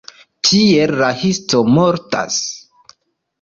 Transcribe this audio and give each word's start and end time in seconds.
Tiel 0.47 0.93
la 1.01 1.09
histo 1.25 1.61
mortas. 1.75 2.41